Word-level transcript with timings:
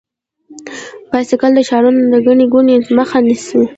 بایسکل 1.11 1.51
د 1.55 1.59
ښارونو 1.69 2.01
د 2.13 2.15
ګڼې 2.25 2.45
ګوڼې 2.53 2.75
مخه 2.97 3.17
نیسي. 3.25 3.61